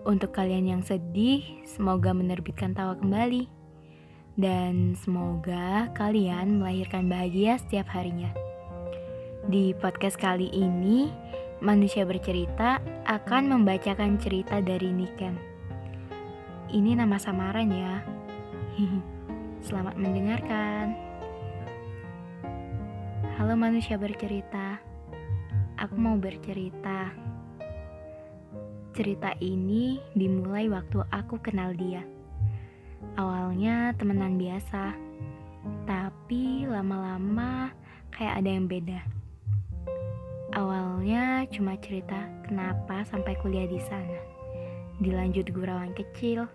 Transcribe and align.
Untuk 0.00 0.32
kalian 0.32 0.64
yang 0.64 0.82
sedih, 0.82 1.44
semoga 1.68 2.16
menerbitkan 2.16 2.72
tawa 2.72 2.96
kembali. 2.96 3.44
Dan 4.40 4.96
semoga 4.96 5.92
kalian 5.92 6.64
melahirkan 6.64 7.04
bahagia 7.04 7.60
setiap 7.60 7.92
harinya. 7.92 8.32
Di 9.44 9.76
podcast 9.76 10.16
kali 10.16 10.48
ini, 10.56 11.12
manusia 11.60 12.08
bercerita 12.08 12.80
akan 13.04 13.52
membacakan 13.52 14.16
cerita 14.16 14.64
dari 14.64 14.88
Niken. 14.88 15.36
Ini 16.72 16.96
nama 16.96 17.20
samaran 17.20 17.68
ya. 17.68 18.00
Selamat 19.68 20.00
mendengarkan. 20.00 20.96
Halo 23.36 23.52
manusia 23.52 24.00
bercerita. 24.00 24.80
Aku 25.76 25.92
mau 26.00 26.16
bercerita. 26.16 27.12
Cerita 28.90 29.30
ini 29.38 30.02
dimulai 30.18 30.66
waktu 30.66 31.06
aku 31.14 31.38
kenal 31.38 31.70
dia. 31.78 32.02
Awalnya 33.14 33.94
temenan 33.94 34.34
biasa, 34.34 34.98
tapi 35.86 36.66
lama-lama 36.66 37.70
kayak 38.10 38.42
ada 38.42 38.50
yang 38.50 38.66
beda. 38.66 39.00
Awalnya 40.58 41.46
cuma 41.54 41.78
cerita 41.78 42.18
kenapa 42.42 43.06
sampai 43.06 43.38
kuliah 43.38 43.70
di 43.70 43.78
sana. 43.78 44.18
Dilanjut 44.98 45.54
gurauan 45.54 45.94
kecil, 45.94 46.50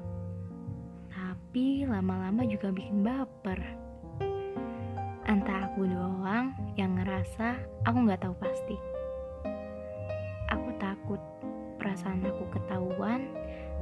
tapi 1.16 1.88
lama-lama 1.88 2.44
juga 2.44 2.67
bikin 2.67 2.99
baper. 2.99 3.64
Entah 5.23 5.72
aku 5.72 5.88
doang 5.88 6.52
yang 6.75 6.99
ngerasa 6.99 7.55
aku 7.88 7.97
nggak 8.03 8.27
tahu 8.27 8.36
pasti. 8.44 8.95
Perasaan 11.96 12.28
aku 12.28 12.44
ketahuan, 12.52 13.24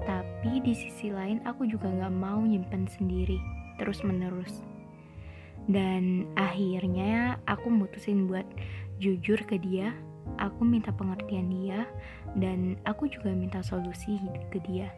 tapi 0.05 0.61
di 0.61 0.77
sisi 0.77 1.09
lain 1.09 1.41
aku 1.49 1.65
juga 1.65 1.89
gak 1.89 2.13
mau 2.13 2.45
nyimpen 2.45 2.85
sendiri, 2.85 3.41
terus 3.81 4.05
menerus. 4.05 4.61
Dan 5.65 6.29
akhirnya 6.37 7.41
aku 7.49 7.73
mutusin 7.73 8.29
buat 8.29 8.45
jujur 9.01 9.41
ke 9.49 9.57
dia, 9.57 9.97
aku 10.37 10.61
minta 10.61 10.93
pengertian 10.93 11.49
dia, 11.49 11.89
dan 12.37 12.77
aku 12.85 13.09
juga 13.09 13.33
minta 13.33 13.65
solusi 13.65 14.21
ke 14.53 14.61
dia. 14.61 14.93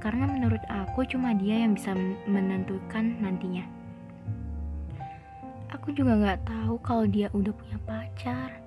Karena 0.00 0.32
menurut 0.32 0.64
aku 0.72 1.04
cuma 1.04 1.36
dia 1.36 1.60
yang 1.60 1.76
bisa 1.76 1.92
menentukan 2.24 3.20
nantinya. 3.20 3.68
Aku 5.76 5.92
juga 5.92 6.16
gak 6.16 6.48
tahu 6.48 6.80
kalau 6.80 7.04
dia 7.04 7.28
udah 7.36 7.52
punya 7.52 7.76
pacar 7.84 8.61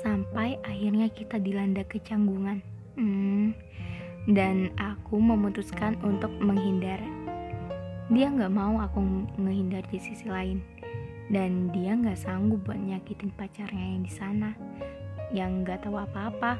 sampai 0.00 0.60
akhirnya 0.66 1.08
kita 1.12 1.40
dilanda 1.40 1.84
kecanggungan. 1.86 2.60
Hmm, 2.96 3.52
dan 4.26 4.72
aku 4.80 5.20
memutuskan 5.20 5.96
untuk 6.02 6.32
menghindar. 6.42 6.98
Dia 8.10 8.30
nggak 8.30 8.52
mau 8.54 8.78
aku 8.82 8.98
menghindar 9.38 9.82
di 9.90 9.98
sisi 9.98 10.26
lain, 10.26 10.62
dan 11.30 11.74
dia 11.74 11.94
nggak 11.94 12.18
sanggup 12.18 12.62
buat 12.66 12.78
nyakitin 12.78 13.34
pacarnya 13.34 13.86
yang 13.96 14.02
di 14.06 14.12
sana, 14.12 14.50
yang 15.34 15.62
nggak 15.62 15.86
tahu 15.86 15.98
apa-apa. 15.98 16.58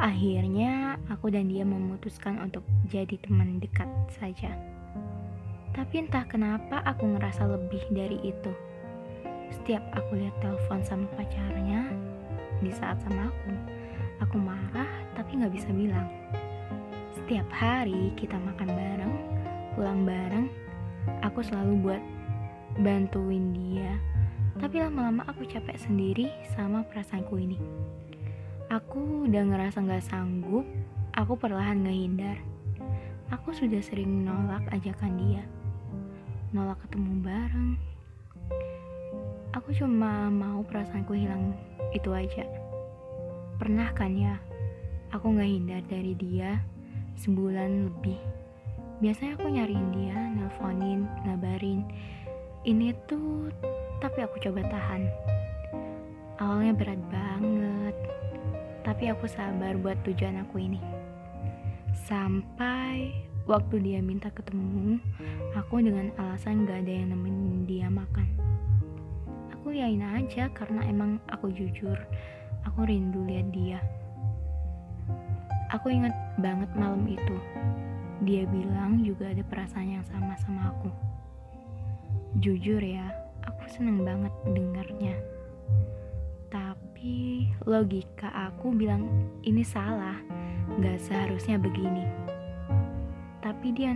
Akhirnya 0.00 0.96
aku 1.12 1.28
dan 1.28 1.50
dia 1.52 1.66
memutuskan 1.66 2.40
untuk 2.40 2.64
jadi 2.88 3.20
teman 3.20 3.60
dekat 3.60 3.88
saja. 4.16 4.52
Tapi 5.76 6.08
entah 6.08 6.24
kenapa 6.24 6.80
aku 6.84 7.04
ngerasa 7.04 7.46
lebih 7.46 7.84
dari 7.92 8.16
itu. 8.24 8.52
Setiap 9.70 10.02
aku 10.02 10.18
lihat 10.18 10.34
telepon 10.42 10.82
sama 10.82 11.06
pacarnya, 11.14 11.94
di 12.58 12.74
saat 12.74 12.98
sama 13.06 13.30
aku, 13.30 13.54
aku 14.18 14.34
marah 14.34 14.90
tapi 15.14 15.38
gak 15.38 15.54
bisa 15.54 15.70
bilang. 15.70 16.10
Setiap 17.14 17.46
hari 17.54 18.10
kita 18.18 18.34
makan 18.34 18.66
bareng, 18.66 19.14
pulang 19.78 20.02
bareng, 20.02 20.50
aku 21.22 21.46
selalu 21.46 21.86
buat 21.86 22.02
bantuin 22.82 23.54
dia. 23.54 23.94
Tapi 24.58 24.82
lama-lama 24.82 25.22
aku 25.30 25.46
capek 25.46 25.78
sendiri 25.78 26.34
sama 26.50 26.82
perasaanku 26.90 27.38
ini. 27.38 27.62
Aku 28.74 29.30
udah 29.30 29.54
ngerasa 29.54 29.86
gak 29.86 30.02
sanggup, 30.02 30.66
aku 31.14 31.38
perlahan 31.38 31.86
ngehindar. 31.86 32.42
Aku 33.30 33.54
sudah 33.54 33.78
sering 33.86 34.26
nolak 34.26 34.66
ajakan 34.74 35.14
dia. 35.14 35.46
Nolak 36.50 36.82
ketemu 36.82 37.22
bareng, 37.22 37.78
Aku 39.50 39.74
cuma 39.74 40.30
mau 40.30 40.62
perasaanku 40.62 41.10
hilang 41.10 41.58
itu 41.90 42.14
aja. 42.14 42.46
Pernah 43.58 43.90
kan 43.98 44.14
ya, 44.14 44.38
aku 45.10 45.26
nggak 45.34 45.50
hindar 45.50 45.82
dari 45.90 46.14
dia 46.14 46.62
sebulan 47.18 47.90
lebih. 47.90 48.14
Biasanya 49.02 49.34
aku 49.34 49.50
nyariin 49.50 49.90
dia, 49.90 50.14
nelponin, 50.38 51.02
ngabarin. 51.26 51.82
Ini 52.62 52.94
tuh, 53.10 53.50
tapi 53.98 54.22
aku 54.22 54.38
coba 54.38 54.62
tahan. 54.70 55.10
Awalnya 56.38 56.72
berat 56.78 57.02
banget, 57.10 57.96
tapi 58.86 59.10
aku 59.10 59.26
sabar 59.26 59.74
buat 59.82 59.98
tujuan 60.06 60.46
aku 60.46 60.62
ini. 60.62 60.78
Sampai 62.06 63.18
waktu 63.50 63.82
dia 63.82 63.98
minta 63.98 64.30
ketemu, 64.30 65.02
aku 65.58 65.82
dengan 65.82 66.14
alasan 66.22 66.70
gak 66.70 66.86
ada 66.86 66.92
yang 67.02 67.18
nemenin 67.18 67.66
dia 67.66 67.90
makan 67.90 68.39
aku 69.70 69.78
yain 69.78 70.02
aja 70.02 70.50
karena 70.50 70.82
emang 70.90 71.22
aku 71.30 71.46
jujur 71.54 71.94
aku 72.66 72.90
rindu 72.90 73.22
lihat 73.22 73.54
dia. 73.54 73.78
Aku 75.70 75.94
ingat 75.94 76.10
banget 76.42 76.66
malam 76.74 77.06
itu. 77.06 77.38
Dia 78.26 78.50
bilang 78.50 79.06
juga 79.06 79.30
ada 79.30 79.46
perasaan 79.46 79.94
yang 79.94 80.02
sama 80.10 80.34
sama 80.42 80.74
aku. 80.74 80.90
Jujur 82.42 82.82
ya 82.82 83.14
aku 83.46 83.70
seneng 83.70 84.02
banget 84.02 84.34
dengarnya. 84.50 85.14
Tapi 86.50 87.54
logika 87.62 88.26
aku 88.50 88.74
bilang 88.74 89.06
ini 89.46 89.62
salah 89.62 90.18
gak 90.82 90.98
seharusnya 90.98 91.62
begini. 91.62 92.10
Tapi 93.38 93.70
dia 93.70 93.94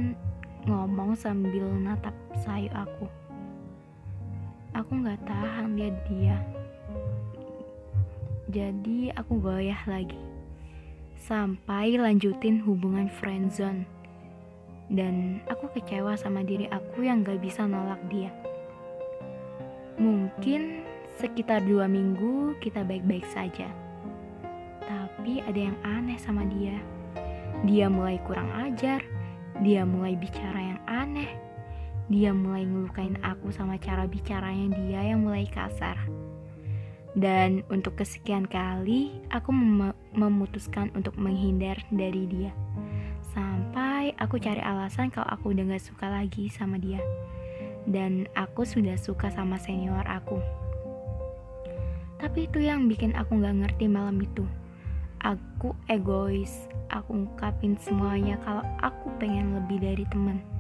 ngomong 0.71 1.19
sambil 1.19 1.67
natap 1.83 2.15
sayu 2.47 2.71
aku 2.71 3.11
Aku 4.75 4.91
gak 5.07 5.23
tahan 5.23 5.79
lihat 5.79 5.97
dia. 6.11 6.35
Jadi 8.51 9.07
aku 9.15 9.39
goyah 9.39 9.79
lagi. 9.87 10.19
Sampai 11.15 11.95
lanjutin 11.95 12.59
hubungan 12.59 13.07
friendzone. 13.07 13.87
Dan 14.91 15.47
aku 15.47 15.71
kecewa 15.79 16.19
sama 16.19 16.43
diri 16.43 16.67
aku 16.75 17.07
yang 17.07 17.23
gak 17.23 17.39
bisa 17.39 17.71
nolak 17.71 18.03
dia. 18.11 18.35
Mungkin 19.95 20.83
sekitar 21.23 21.63
dua 21.63 21.87
minggu 21.87 22.59
kita 22.59 22.83
baik-baik 22.83 23.31
saja. 23.31 23.71
Tapi 24.83 25.39
ada 25.47 25.71
yang 25.71 25.79
aneh 25.87 26.19
sama 26.19 26.43
dia. 26.51 26.83
Dia 27.63 27.87
mulai 27.87 28.19
kurang 28.27 28.51
ajar, 28.59 28.99
dia 29.63 29.87
mulai 29.87 30.19
bicara 30.19 30.75
yang 30.75 30.81
aneh, 30.91 31.31
dia 32.13 32.37
mulai 32.37 32.69
ngelukain 32.69 33.17
aku 33.25 33.49
sama 33.49 33.81
cara 33.81 34.05
bicaranya 34.05 34.77
dia 34.77 35.01
yang 35.15 35.25
mulai 35.25 35.49
kasar. 35.49 35.97
Dan 37.15 37.63
untuk 37.71 38.03
kesekian 38.03 38.45
kali, 38.51 39.23
aku 39.31 39.55
mem 39.55 39.95
memutuskan 40.13 40.91
untuk 40.99 41.15
menghindar 41.15 41.79
dari 41.95 42.27
dia. 42.27 42.51
Sampai 43.31 44.15
aku 44.19 44.43
cari 44.43 44.59
alasan 44.59 45.15
kalau 45.15 45.31
aku 45.31 45.55
udah 45.55 45.63
gak 45.75 45.83
suka 45.87 46.11
lagi 46.11 46.51
sama 46.51 46.77
dia. 46.77 46.99
Dan 47.87 48.27
aku 48.35 48.67
sudah 48.67 48.99
suka 48.99 49.31
sama 49.31 49.63
senior 49.63 50.03
aku. 50.11 50.43
Tapi 52.19 52.51
itu 52.51 52.63
yang 52.63 52.91
bikin 52.91 53.15
aku 53.15 53.39
gak 53.39 53.63
ngerti 53.63 53.87
malam 53.87 54.19
itu. 54.19 54.43
Aku 55.23 55.73
egois, 55.89 56.69
aku 56.91 57.25
ungkapin 57.25 57.79
semuanya 57.81 58.37
kalau 58.43 58.67
aku 58.83 59.09
pengen 59.23 59.57
lebih 59.57 59.81
dari 59.81 60.05
temen. 60.11 60.54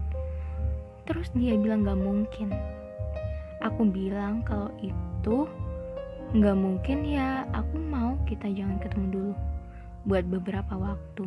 Terus 1.04 1.28
dia 1.36 1.56
bilang 1.56 1.84
gak 1.84 2.00
mungkin. 2.00 2.48
Aku 3.60 3.88
bilang 3.88 4.44
kalau 4.44 4.72
itu 4.80 5.48
gak 6.34 6.58
mungkin 6.58 7.06
ya 7.06 7.46
aku 7.54 7.76
mau 7.78 8.16
kita 8.24 8.48
jangan 8.50 8.80
ketemu 8.80 9.06
dulu 9.12 9.34
buat 10.04 10.24
beberapa 10.28 10.76
waktu. 10.76 11.24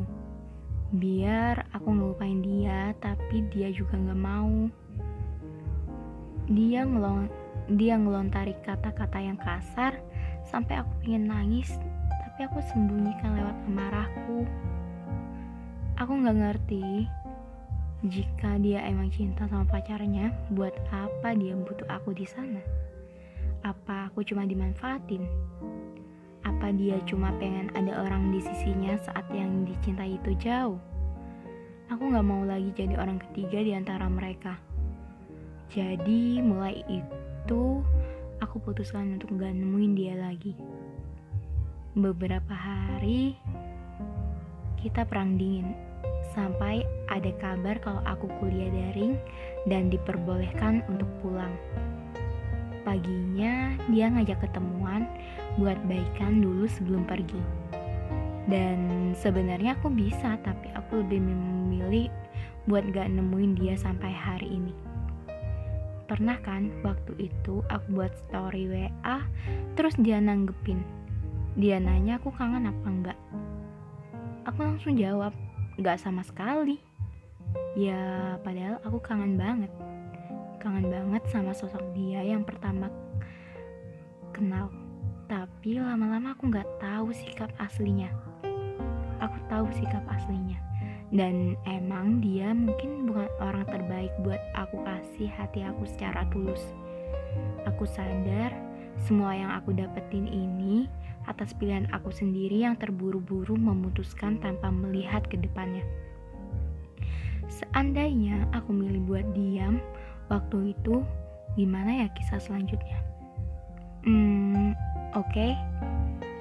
Biar 0.94 1.68
aku 1.75 1.91
ngelupain 1.91 2.39
dia 2.39 2.95
tapi 3.03 3.44
dia 3.51 3.74
juga 3.74 3.97
nggak 4.00 4.21
mau. 4.21 4.71
Dia 6.47 6.88
ngelon 6.88 7.27
dia 7.75 8.00
ngelontari 8.00 8.56
kata-kata 8.63 9.19
yang 9.19 9.35
kasar 9.35 10.00
sampai 10.47 10.80
aku 10.80 10.91
pengen 11.03 11.27
nangis 11.27 11.75
tapi 12.07 12.47
aku 12.47 12.63
sembunyikan 12.71 13.35
lewat 13.35 13.57
amarahku. 13.68 14.47
Aku 16.00 16.12
nggak 16.23 16.38
ngerti 16.38 17.09
jika 18.05 18.61
dia 18.61 18.85
emang 18.85 19.09
cinta 19.09 19.49
sama 19.49 19.65
pacarnya 19.65 20.29
buat 20.53 20.73
apa 20.94 21.33
dia 21.33 21.57
butuh 21.57 21.89
aku 21.89 22.13
di 22.13 22.29
sana 22.29 22.61
apa 23.65 24.13
aku 24.13 24.21
cuma 24.21 24.45
dimanfaatin 24.45 25.25
apa 26.47 26.71
dia 26.71 26.95
cuma 27.03 27.35
pengen 27.35 27.67
ada 27.75 28.07
orang 28.07 28.31
di 28.31 28.39
sisinya 28.39 28.95
saat 29.03 29.27
yang 29.35 29.67
dicintai 29.67 30.15
itu 30.15 30.31
jauh? 30.39 30.79
Aku 31.91 32.07
gak 32.07 32.23
mau 32.23 32.47
lagi 32.47 32.71
jadi 32.71 32.95
orang 32.95 33.19
ketiga 33.19 33.59
di 33.59 33.75
antara 33.75 34.07
mereka. 34.07 34.55
Jadi 35.67 36.39
mulai 36.39 36.79
itu 36.88 37.83
aku 38.39 38.55
putuskan 38.63 39.19
untuk 39.19 39.35
gak 39.35 39.51
nemuin 39.51 39.94
dia 39.94 40.15
lagi. 40.15 40.55
Beberapa 41.99 42.55
hari 42.55 43.35
kita 44.79 45.03
perang 45.03 45.35
dingin 45.35 45.75
sampai 46.37 46.85
ada 47.09 47.33
kabar 47.41 47.81
kalau 47.81 48.05
aku 48.05 48.29
kuliah 48.37 48.69
daring 48.69 49.17
dan 49.65 49.89
diperbolehkan 49.89 50.85
untuk 50.85 51.09
pulang. 51.25 51.57
Paginya 52.85 53.73
dia 53.89 54.13
ngajak 54.13 54.45
ketemuan 54.45 55.09
buat 55.57 55.81
baikan 55.89 56.39
dulu 56.39 56.69
sebelum 56.69 57.09
pergi. 57.09 57.41
Dan 58.47 59.11
sebenarnya 59.17 59.75
aku 59.75 59.91
bisa, 59.91 60.39
tapi 60.45 60.71
aku 60.71 61.03
lebih 61.03 61.19
memilih 61.19 62.07
buat 62.69 62.85
gak 62.95 63.11
nemuin 63.11 63.59
dia 63.59 63.75
sampai 63.75 64.13
hari 64.13 64.61
ini. 64.61 64.71
Pernah 66.07 66.39
kan 66.39 66.71
waktu 66.87 67.27
itu 67.27 67.59
aku 67.67 67.85
buat 67.91 68.15
story 68.27 68.71
WA, 68.71 69.17
terus 69.75 69.99
dia 69.99 70.23
nanggepin. 70.23 70.79
Dia 71.59 71.83
nanya 71.83 72.15
aku 72.15 72.31
kangen 72.31 72.71
apa 72.71 72.87
enggak. 72.87 73.19
Aku 74.47 74.63
langsung 74.63 74.95
jawab, 74.95 75.35
gak 75.81 76.01
sama 76.01 76.25
sekali. 76.25 76.81
Ya 77.77 78.35
padahal 78.44 78.81
aku 78.83 79.00
kangen 79.00 79.39
banget 79.39 79.71
kangen 80.68 80.91
banget 80.91 81.24
sama 81.31 81.56
sosok 81.56 81.79
dia 81.95 82.19
yang 82.19 82.44
pertama 82.44 82.91
kenal. 84.35 84.68
Tapi 85.31 85.79
lama-lama 85.79 86.35
aku 86.35 86.51
nggak 86.51 86.68
tahu 86.83 87.15
sikap 87.15 87.47
aslinya. 87.56 88.12
Aku 89.24 89.38
tahu 89.47 89.71
sikap 89.71 90.03
aslinya. 90.12 90.59
Dan 91.07 91.56
emang 91.63 92.19
dia 92.19 92.51
mungkin 92.51 93.07
bukan 93.07 93.31
orang 93.39 93.63
terbaik 93.63 94.12
buat 94.27 94.44
aku 94.59 94.83
kasih 94.83 95.31
hati 95.31 95.63
aku 95.63 95.88
secara 95.88 96.27
tulus. 96.35 96.59
Aku 97.63 97.88
sadar 97.88 98.51
semua 99.05 99.38
yang 99.38 99.53
aku 99.53 99.75
dapetin 99.75 100.25
ini 100.25 100.89
atas 101.27 101.53
pilihan 101.53 101.85
aku 101.91 102.09
sendiri 102.09 102.63
yang 102.63 102.79
terburu-buru 102.79 103.53
memutuskan 103.59 104.39
tanpa 104.41 104.71
melihat 104.71 105.21
ke 105.27 105.38
depannya. 105.38 105.83
Seandainya 107.47 108.47
aku 108.55 108.71
milih 108.71 109.03
buat 109.07 109.27
diam, 109.35 109.79
Waktu 110.27 110.75
itu, 110.75 111.07
gimana 111.55 112.03
ya 112.03 112.07
kisah 112.11 112.44
selanjutnya? 112.44 112.99
Hmm, 114.03 114.75
oke. 115.15 115.31
Okay. 115.31 115.55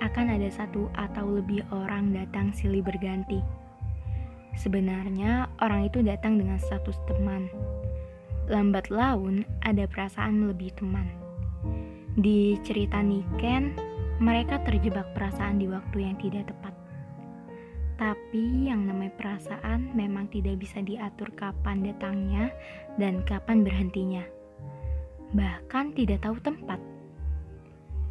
Akan 0.03 0.27
ada 0.27 0.51
satu 0.51 0.91
atau 0.99 1.39
lebih 1.39 1.63
orang 1.71 2.11
datang 2.11 2.51
silih 2.51 2.83
berganti. 2.83 3.39
Sebenarnya 4.59 5.47
orang 5.63 5.87
itu 5.87 6.03
datang 6.03 6.39
dengan 6.39 6.59
status 6.59 6.99
teman. 7.07 7.47
Lambat 8.51 8.91
laun 8.91 9.47
ada 9.63 9.87
perasaan 9.87 10.51
lebih 10.51 10.75
teman. 10.75 11.07
Di 12.17 12.57
cerita 12.65 13.05
Niken, 13.05 13.77
mereka 14.25 14.57
terjebak 14.65 15.13
perasaan 15.13 15.61
di 15.61 15.69
waktu 15.69 16.01
yang 16.01 16.17
tidak 16.17 16.49
tepat. 16.49 16.73
Tapi 18.01 18.73
yang 18.73 18.89
namanya 18.89 19.13
perasaan 19.21 19.93
memang 19.93 20.33
tidak 20.33 20.57
bisa 20.57 20.81
diatur 20.81 21.29
kapan 21.37 21.85
datangnya 21.85 22.57
dan 22.97 23.21
kapan 23.29 23.61
berhentinya. 23.61 24.25
Bahkan 25.37 25.93
tidak 25.93 26.25
tahu 26.25 26.41
tempat. 26.41 26.81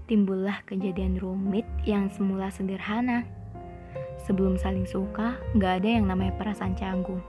Timbullah 0.05 0.61
kejadian 0.69 1.17
rumit 1.17 1.65
yang 1.81 2.05
semula 2.13 2.53
sederhana. 2.53 3.25
Sebelum 4.21 4.53
saling 4.61 4.85
suka, 4.85 5.33
gak 5.57 5.81
ada 5.81 5.97
yang 5.97 6.05
namanya 6.05 6.37
perasaan 6.37 6.77
canggung. 6.77 7.25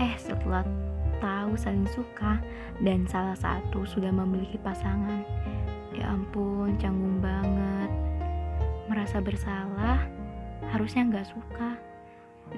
Eh, 0.00 0.16
setelah 0.16 0.64
tahu 1.20 1.60
saling 1.60 1.84
suka 1.92 2.40
dan 2.80 3.04
salah 3.04 3.36
satu 3.36 3.84
sudah 3.84 4.12
memiliki 4.12 4.56
pasangan, 4.60 5.24
ya 5.94 6.12
ampun, 6.12 6.74
canggung 6.76 7.22
banget. 7.22 7.90
Merasa 8.90 9.22
bersalah, 9.22 10.02
harusnya 10.74 11.06
nggak 11.08 11.28
suka. 11.30 11.78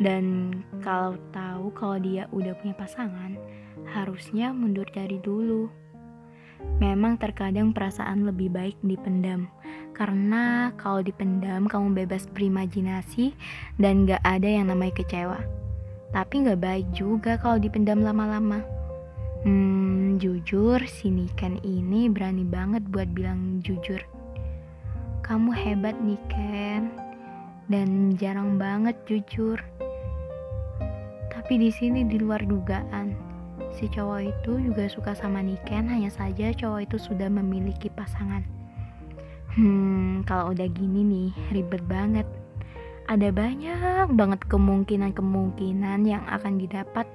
Dan 0.02 0.50
kalau 0.82 1.14
tahu 1.30 1.70
kalau 1.72 1.96
dia 2.02 2.26
udah 2.34 2.52
punya 2.58 2.74
pasangan 2.74 3.38
harusnya 3.92 4.50
mundur 4.50 4.88
dari 4.90 5.22
dulu. 5.22 5.70
Memang 6.82 7.20
terkadang 7.20 7.70
perasaan 7.70 8.26
lebih 8.26 8.50
baik 8.50 8.76
dipendam. 8.82 9.46
Karena 9.96 10.74
kalau 10.76 11.00
dipendam 11.00 11.64
kamu 11.64 12.04
bebas 12.04 12.28
berimajinasi 12.28 13.32
dan 13.80 14.04
gak 14.04 14.20
ada 14.24 14.44
yang 14.44 14.68
namanya 14.68 15.00
kecewa. 15.00 15.40
Tapi 16.12 16.44
gak 16.44 16.60
baik 16.60 16.86
juga 16.92 17.40
kalau 17.40 17.56
dipendam 17.56 18.04
lama-lama 18.04 18.60
Hmm, 19.44 20.16
jujur, 20.16 20.80
si 20.88 21.12
Niken 21.12 21.60
ini 21.60 22.08
berani 22.08 22.46
banget 22.46 22.86
buat 22.88 23.10
bilang 23.12 23.60
jujur. 23.60 24.00
Kamu 25.20 25.52
hebat, 25.52 25.98
Niken 26.00 26.88
dan 27.66 28.14
jarang 28.14 28.56
banget 28.56 28.94
jujur. 29.04 29.58
Tapi 31.28 31.58
di 31.60 31.70
sini 31.70 32.06
di 32.06 32.16
luar 32.16 32.42
dugaan, 32.46 33.14
si 33.74 33.90
cowok 33.90 34.20
itu 34.24 34.52
juga 34.70 34.88
suka 34.88 35.12
sama 35.12 35.42
Niken, 35.42 35.90
hanya 35.90 36.08
saja 36.08 36.54
cowok 36.54 36.86
itu 36.88 36.96
sudah 36.96 37.28
memiliki 37.28 37.90
pasangan. 37.92 38.42
Hmm, 39.56 40.20
kalau 40.28 40.52
udah 40.52 40.68
gini 40.68 41.00
nih, 41.00 41.30
ribet 41.52 41.80
banget. 41.88 42.28
Ada 43.06 43.30
banyak 43.30 44.18
banget 44.18 44.42
kemungkinan-kemungkinan 44.50 46.10
yang 46.10 46.26
akan 46.26 46.58
didapat 46.58 47.06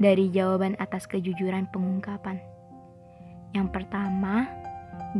dari 0.00 0.32
jawaban 0.32 0.72
atas 0.80 1.04
kejujuran 1.04 1.68
pengungkapan. 1.68 2.40
Yang 3.52 3.68
pertama, 3.76 4.48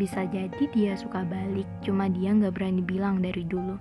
bisa 0.01 0.25
jadi 0.25 0.65
dia 0.73 0.97
suka 0.97 1.29
balik, 1.29 1.69
cuma 1.85 2.09
dia 2.09 2.33
nggak 2.33 2.57
berani 2.57 2.81
bilang 2.81 3.21
dari 3.21 3.45
dulu. 3.45 3.77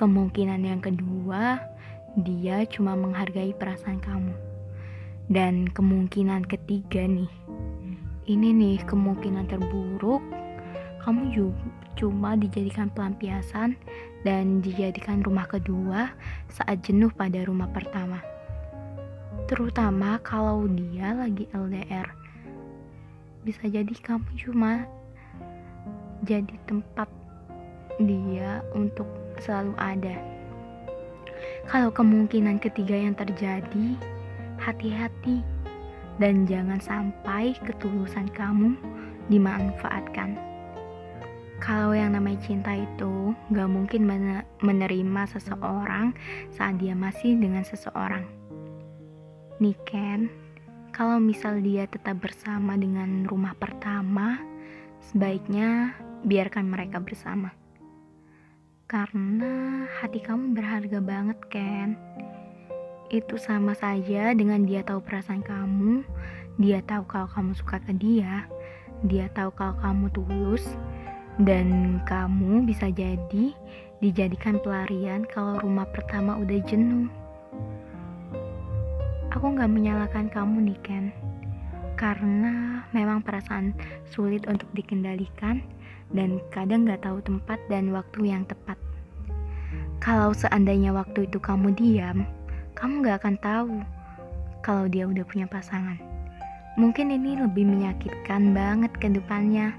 Kemungkinan 0.00 0.64
yang 0.64 0.80
kedua, 0.80 1.60
dia 2.16 2.64
cuma 2.72 2.96
menghargai 2.96 3.52
perasaan 3.52 4.00
kamu. 4.00 4.32
Dan 5.28 5.68
kemungkinan 5.68 6.48
ketiga 6.48 7.04
nih, 7.04 7.28
ini 8.24 8.56
nih 8.56 8.80
kemungkinan 8.88 9.52
terburuk, 9.52 10.24
kamu 11.04 11.22
juga 11.28 11.60
cuma 11.96 12.36
dijadikan 12.36 12.92
pelampiasan 12.92 13.76
dan 14.26 14.58
dijadikan 14.58 15.22
rumah 15.22 15.46
kedua 15.46 16.10
saat 16.50 16.82
jenuh 16.82 17.14
pada 17.14 17.46
rumah 17.46 17.70
pertama. 17.70 18.18
Terutama 19.46 20.18
kalau 20.26 20.66
dia 20.66 21.14
lagi 21.14 21.46
LDR. 21.54 22.10
Bisa 23.46 23.70
jadi 23.70 23.94
kamu 24.02 24.26
cuma 24.34 24.82
jadi 26.26 26.58
tempat 26.66 27.06
dia 28.02 28.66
untuk 28.74 29.06
selalu 29.38 29.78
ada. 29.78 30.18
Kalau 31.70 31.94
kemungkinan 31.94 32.58
ketiga 32.58 32.98
yang 32.98 33.14
terjadi, 33.14 33.94
hati-hati 34.58 35.46
dan 36.18 36.42
jangan 36.50 36.82
sampai 36.82 37.54
ketulusan 37.62 38.26
kamu 38.34 38.74
dimanfaatkan. 39.30 40.55
Kalau 41.56 41.96
yang 41.96 42.12
namanya 42.12 42.36
cinta 42.44 42.76
itu 42.76 43.32
gak 43.48 43.70
mungkin 43.72 44.04
menerima 44.60 45.22
seseorang 45.32 46.12
saat 46.52 46.76
dia 46.76 46.92
masih 46.92 47.32
dengan 47.40 47.64
seseorang. 47.64 48.28
Nih 49.56 49.76
Ken, 49.88 50.28
kalau 50.92 51.16
misal 51.16 51.64
dia 51.64 51.88
tetap 51.88 52.20
bersama 52.20 52.76
dengan 52.76 53.24
rumah 53.24 53.56
pertama, 53.56 54.36
sebaiknya 55.00 55.96
biarkan 56.28 56.68
mereka 56.68 57.00
bersama. 57.00 57.52
Karena 58.84 59.82
hati 59.98 60.20
kamu 60.20 60.52
berharga 60.52 61.00
banget, 61.00 61.40
Ken. 61.48 61.96
Itu 63.08 63.40
sama 63.40 63.72
saja 63.72 64.36
dengan 64.36 64.68
dia 64.68 64.84
tahu 64.84 65.00
perasaan 65.00 65.40
kamu, 65.40 66.04
dia 66.60 66.84
tahu 66.84 67.08
kalau 67.08 67.28
kamu 67.32 67.52
suka 67.56 67.80
ke 67.80 67.96
dia, 67.96 68.44
dia 69.08 69.28
tahu 69.32 69.52
kalau 69.56 69.74
kamu 69.80 70.06
tulus, 70.12 70.64
dan 71.42 72.00
kamu 72.08 72.64
bisa 72.64 72.88
jadi 72.88 73.52
dijadikan 74.00 74.56
pelarian 74.60 75.24
kalau 75.28 75.60
rumah 75.60 75.84
pertama 75.88 76.36
udah 76.40 76.60
jenuh. 76.64 77.08
Aku 79.36 79.52
gak 79.52 79.68
menyalahkan 79.68 80.32
kamu 80.32 80.72
nih 80.72 80.80
Ken, 80.80 81.06
karena 82.00 82.80
memang 82.96 83.20
perasaan 83.20 83.76
sulit 84.08 84.48
untuk 84.48 84.68
dikendalikan 84.72 85.60
dan 86.16 86.40
kadang 86.48 86.88
gak 86.88 87.04
tahu 87.04 87.20
tempat 87.20 87.60
dan 87.68 87.92
waktu 87.92 88.32
yang 88.32 88.48
tepat. 88.48 88.80
Kalau 90.00 90.32
seandainya 90.32 90.96
waktu 90.96 91.28
itu 91.28 91.36
kamu 91.36 91.76
diam, 91.76 92.24
kamu 92.72 93.04
gak 93.04 93.24
akan 93.24 93.36
tahu 93.44 93.76
kalau 94.64 94.88
dia 94.88 95.04
udah 95.04 95.24
punya 95.28 95.44
pasangan. 95.44 96.00
Mungkin 96.80 97.12
ini 97.12 97.40
lebih 97.40 97.64
menyakitkan 97.64 98.56
banget 98.56 98.92
ke 98.96 99.08
depannya. 99.12 99.72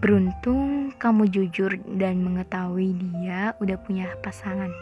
Beruntung 0.00 0.96
kamu 0.96 1.28
jujur 1.28 1.76
dan 2.00 2.24
mengetahui 2.24 2.96
dia 2.96 3.52
udah 3.60 3.76
punya 3.84 4.08
pasangan. 4.24 4.72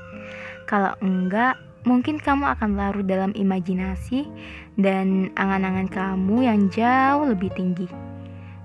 Kalau 0.71 0.95
enggak, 1.03 1.59
mungkin 1.83 2.23
kamu 2.23 2.47
akan 2.55 2.79
larut 2.79 3.07
dalam 3.07 3.35
imajinasi 3.35 4.31
dan 4.79 5.35
angan-angan 5.35 5.91
kamu 5.91 6.47
yang 6.47 6.61
jauh 6.71 7.27
lebih 7.29 7.51
tinggi. 7.59 7.91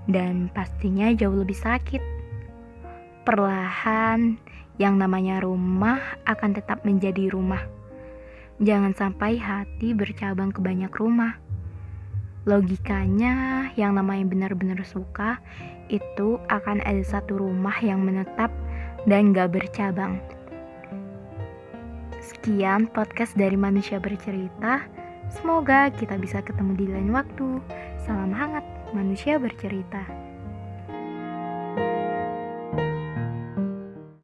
Dan 0.06 0.54
pastinya 0.54 1.10
jauh 1.12 1.42
lebih 1.42 1.58
sakit. 1.58 2.02
Perlahan, 3.26 4.38
yang 4.78 5.02
namanya 5.02 5.42
rumah 5.42 6.02
akan 6.30 6.54
tetap 6.54 6.86
menjadi 6.86 7.34
rumah 7.34 7.62
Jangan 8.64 8.96
sampai 8.96 9.42
hati 9.42 9.92
bercabang 9.92 10.54
ke 10.54 10.64
banyak 10.64 10.94
rumah. 10.96 11.36
Logikanya, 12.44 13.72
yang 13.80 13.96
namanya 13.96 14.28
benar-benar 14.28 14.84
suka 14.84 15.40
itu 15.88 16.36
akan 16.52 16.84
ada 16.84 17.00
satu 17.00 17.40
rumah 17.40 17.76
yang 17.80 18.04
menetap 18.04 18.52
dan 19.08 19.32
gak 19.32 19.56
bercabang. 19.56 20.20
Sekian 22.20 22.92
podcast 22.92 23.40
dari 23.40 23.56
manusia 23.56 23.96
bercerita. 23.96 24.84
Semoga 25.32 25.88
kita 25.96 26.20
bisa 26.20 26.44
ketemu 26.44 26.72
di 26.76 26.86
lain 26.92 27.16
waktu. 27.16 27.64
Salam 28.04 28.36
hangat, 28.36 28.64
manusia 28.92 29.40
bercerita. 29.40 30.23